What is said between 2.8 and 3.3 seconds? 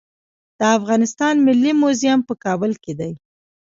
کې دی